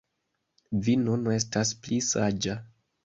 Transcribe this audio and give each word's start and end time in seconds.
Vi 0.87 0.95
nun 1.05 1.29
estas 1.35 1.75
pli 1.85 2.01
saĝa 2.09 2.57